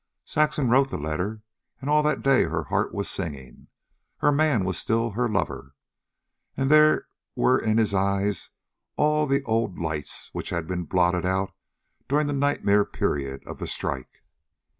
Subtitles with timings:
[0.25, 1.43] Saxon wrote the letter,
[1.79, 3.67] and all that day her heart was singing.
[4.17, 5.75] Her man was still her lover.
[6.57, 8.49] And there were in his eyes
[8.97, 11.53] all the old lights which had been blotted out
[12.09, 14.23] during the nightmare period of the strike.